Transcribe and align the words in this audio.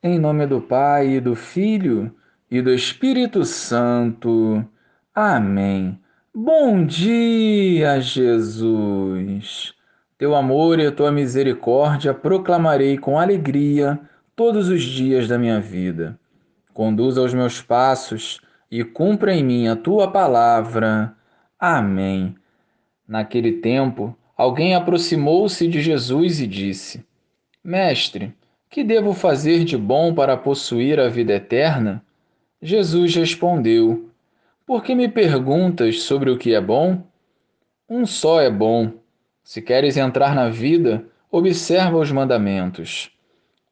Em 0.00 0.16
nome 0.16 0.46
do 0.46 0.60
Pai, 0.60 1.16
e 1.16 1.20
do 1.20 1.34
Filho 1.34 2.14
e 2.48 2.62
do 2.62 2.72
Espírito 2.72 3.44
Santo. 3.44 4.64
Amém. 5.12 5.98
Bom 6.32 6.86
dia, 6.86 8.00
Jesus. 8.00 9.74
Teu 10.16 10.36
amor 10.36 10.78
e 10.78 10.86
a 10.86 10.92
tua 10.92 11.10
misericórdia 11.10 12.14
proclamarei 12.14 12.96
com 12.96 13.18
alegria 13.18 13.98
todos 14.36 14.68
os 14.68 14.82
dias 14.82 15.26
da 15.26 15.36
minha 15.36 15.60
vida. 15.60 16.16
Conduza 16.72 17.20
os 17.20 17.34
meus 17.34 17.60
passos 17.60 18.40
e 18.70 18.84
cumpra 18.84 19.34
em 19.34 19.42
mim 19.42 19.66
a 19.66 19.74
tua 19.74 20.12
palavra. 20.12 21.12
Amém. 21.58 22.36
Naquele 23.06 23.54
tempo, 23.54 24.16
alguém 24.36 24.76
aproximou-se 24.76 25.66
de 25.66 25.82
Jesus 25.82 26.40
e 26.40 26.46
disse: 26.46 27.04
Mestre, 27.64 28.37
que 28.70 28.84
devo 28.84 29.14
fazer 29.14 29.64
de 29.64 29.76
bom 29.76 30.14
para 30.14 30.36
possuir 30.36 31.00
a 31.00 31.08
vida 31.08 31.34
eterna? 31.34 32.02
Jesus 32.60 33.14
respondeu: 33.14 34.10
Por 34.66 34.82
que 34.82 34.94
me 34.94 35.08
perguntas 35.08 36.02
sobre 36.02 36.30
o 36.30 36.36
que 36.36 36.54
é 36.54 36.60
bom? 36.60 37.02
Um 37.88 38.04
só 38.04 38.40
é 38.40 38.50
bom. 38.50 38.92
Se 39.42 39.62
queres 39.62 39.96
entrar 39.96 40.34
na 40.34 40.50
vida, 40.50 41.06
observa 41.30 41.96
os 41.96 42.12
mandamentos. 42.12 43.10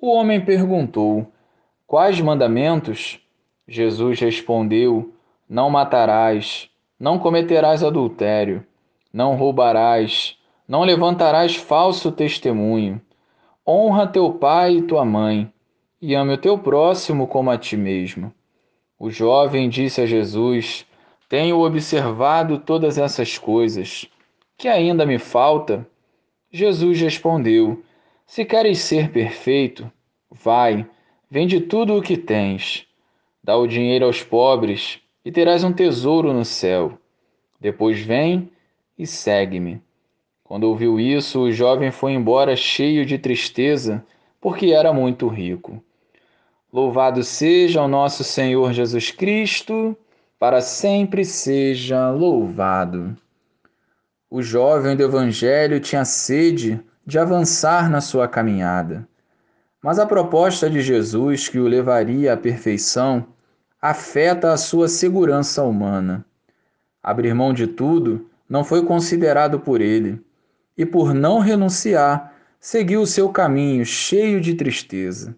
O 0.00 0.10
homem 0.10 0.42
perguntou: 0.42 1.30
Quais 1.86 2.20
mandamentos? 2.20 3.20
Jesus 3.68 4.18
respondeu: 4.20 5.12
Não 5.48 5.68
matarás, 5.68 6.70
não 6.98 7.18
cometerás 7.18 7.84
adultério, 7.84 8.64
não 9.12 9.36
roubarás, 9.36 10.38
não 10.66 10.84
levantarás 10.84 11.54
falso 11.54 12.10
testemunho 12.10 13.00
Honra 13.68 14.06
teu 14.06 14.32
pai 14.32 14.76
e 14.76 14.82
tua 14.82 15.04
mãe, 15.04 15.52
e 16.00 16.14
ame 16.14 16.34
o 16.34 16.38
teu 16.38 16.56
próximo 16.56 17.26
como 17.26 17.50
a 17.50 17.58
ti 17.58 17.76
mesmo. 17.76 18.32
O 18.96 19.10
jovem 19.10 19.68
disse 19.68 20.00
a 20.00 20.06
Jesus: 20.06 20.86
Tenho 21.28 21.58
observado 21.58 22.60
todas 22.60 22.96
essas 22.96 23.36
coisas. 23.36 24.08
Que 24.56 24.68
ainda 24.68 25.04
me 25.04 25.18
falta? 25.18 25.84
Jesus 26.50 27.00
respondeu: 27.00 27.82
Se 28.24 28.44
queres 28.44 28.78
ser 28.78 29.10
perfeito, 29.10 29.90
vai, 30.30 30.88
vende 31.28 31.60
tudo 31.60 31.96
o 31.96 32.02
que 32.02 32.16
tens, 32.16 32.86
dá 33.42 33.56
o 33.56 33.66
dinheiro 33.66 34.06
aos 34.06 34.22
pobres 34.22 35.00
e 35.24 35.32
terás 35.32 35.64
um 35.64 35.72
tesouro 35.72 36.32
no 36.32 36.44
céu. 36.44 36.96
Depois 37.60 37.98
vem 37.98 38.48
e 38.96 39.06
segue-me. 39.06 39.82
Quando 40.46 40.62
ouviu 40.62 41.00
isso, 41.00 41.40
o 41.40 41.50
jovem 41.50 41.90
foi 41.90 42.12
embora 42.12 42.54
cheio 42.54 43.04
de 43.04 43.18
tristeza, 43.18 44.04
porque 44.40 44.66
era 44.66 44.92
muito 44.92 45.26
rico. 45.26 45.82
Louvado 46.72 47.24
seja 47.24 47.82
o 47.82 47.88
nosso 47.88 48.22
Senhor 48.22 48.72
Jesus 48.72 49.10
Cristo, 49.10 49.96
para 50.38 50.60
sempre 50.60 51.24
seja 51.24 52.10
louvado. 52.12 53.16
O 54.30 54.40
jovem 54.40 54.94
do 54.94 55.02
Evangelho 55.02 55.80
tinha 55.80 56.04
sede 56.04 56.80
de 57.04 57.18
avançar 57.18 57.90
na 57.90 58.00
sua 58.00 58.28
caminhada. 58.28 59.08
Mas 59.82 59.98
a 59.98 60.06
proposta 60.06 60.70
de 60.70 60.80
Jesus, 60.80 61.48
que 61.48 61.58
o 61.58 61.66
levaria 61.66 62.34
à 62.34 62.36
perfeição, 62.36 63.26
afeta 63.82 64.52
a 64.52 64.56
sua 64.56 64.86
segurança 64.86 65.64
humana. 65.64 66.24
Abrir 67.02 67.34
mão 67.34 67.52
de 67.52 67.66
tudo 67.66 68.30
não 68.48 68.62
foi 68.62 68.84
considerado 68.84 69.58
por 69.58 69.80
ele 69.80 70.24
e, 70.76 70.84
por 70.84 71.14
não 71.14 71.38
renunciar, 71.38 72.32
seguiu 72.60 73.02
o 73.02 73.06
seu 73.06 73.28
caminho 73.28 73.84
cheio 73.84 74.40
de 74.40 74.54
tristeza. 74.54 75.34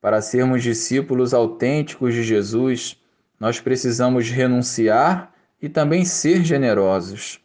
Para 0.00 0.20
sermos 0.20 0.62
discípulos 0.62 1.32
autênticos 1.32 2.12
de 2.12 2.22
Jesus, 2.22 3.00
nós 3.38 3.60
precisamos 3.60 4.28
renunciar 4.28 5.32
e 5.60 5.68
também 5.68 6.04
ser 6.04 6.42
generosos. 6.42 7.40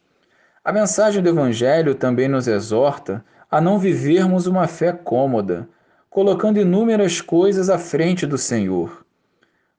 A 0.64 0.72
mensagem 0.72 1.22
do 1.22 1.28
Evangelho 1.28 1.94
também 1.94 2.28
nos 2.28 2.48
exorta 2.48 3.24
a 3.50 3.60
não 3.60 3.78
vivermos 3.78 4.46
uma 4.46 4.66
fé 4.66 4.92
cômoda, 4.92 5.68
colocando 6.10 6.60
inúmeras 6.60 7.20
coisas 7.20 7.70
à 7.70 7.78
frente 7.78 8.26
do 8.26 8.36
Senhor. 8.36 9.04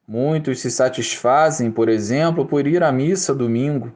Muitos 0.07 0.59
se 0.59 0.71
satisfazem, 0.71 1.69
por 1.69 1.87
exemplo, 1.87 2.45
por 2.45 2.65
ir 2.65 2.81
à 2.81 2.91
missa 2.91 3.35
domingo, 3.35 3.91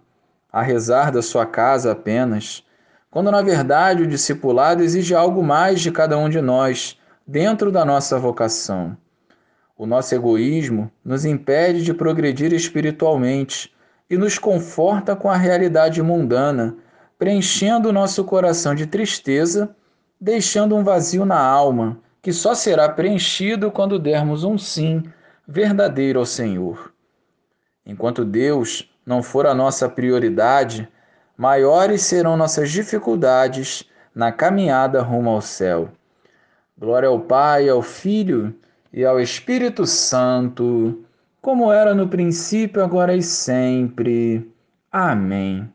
a 0.52 0.62
rezar 0.62 1.12
da 1.12 1.22
sua 1.22 1.46
casa 1.46 1.92
apenas, 1.92 2.64
quando 3.14 3.30
na 3.30 3.44
verdade 3.44 4.02
o 4.02 4.08
discipulado 4.08 4.82
exige 4.82 5.14
algo 5.14 5.44
mais 5.44 5.80
de 5.82 5.92
cada 5.92 6.18
um 6.18 6.28
de 6.28 6.42
nós, 6.42 6.98
dentro 7.28 7.72
da 7.72 7.86
nossa 7.86 8.18
vocação. 8.18 8.98
O 9.78 9.86
nosso 9.86 10.16
egoísmo 10.16 10.92
nos 11.06 11.24
impede 11.24 11.84
de 11.84 11.94
progredir 11.94 12.52
espiritualmente 12.52 13.72
e 14.10 14.18
nos 14.18 14.40
conforta 14.40 15.16
com 15.16 15.30
a 15.30 15.38
realidade 15.38 16.02
mundana, 16.02 16.76
preenchendo 17.20 17.90
o 17.90 17.94
nosso 17.94 18.24
coração 18.24 18.74
de 18.74 18.88
tristeza, 18.88 19.76
deixando 20.20 20.76
um 20.76 20.84
vazio 20.84 21.24
na 21.24 21.40
alma, 21.40 22.00
que 22.20 22.34
só 22.34 22.56
será 22.56 22.90
preenchido 22.90 23.70
quando 23.70 24.00
dermos 24.00 24.44
um 24.44 24.58
sim 24.58 25.04
verdadeiro 25.48 26.18
ao 26.18 26.26
Senhor. 26.26 26.92
Enquanto 27.86 28.26
Deus 28.26 28.92
não 29.06 29.22
for 29.22 29.46
a 29.46 29.54
nossa 29.54 29.88
prioridade, 29.88 30.90
maiores 31.38 32.04
serão 32.04 32.38
nossas 32.38 32.72
dificuldades 32.72 33.90
na 34.14 34.32
caminhada 34.32 35.02
rumo 35.02 35.30
ao 35.30 35.42
céu. 35.42 35.90
Glória 36.78 37.10
ao 37.10 37.20
Pai, 37.20 37.70
ao 37.70 37.82
Filho 37.82 38.54
e 38.92 39.04
ao 39.04 39.20
Espírito 39.20 39.86
Santo, 39.88 41.04
como 41.42 41.72
era 41.72 41.96
no 41.96 42.08
princípio, 42.08 42.84
agora 42.84 43.16
e 43.16 43.22
sempre. 43.24 44.50
Amém. 44.92 45.74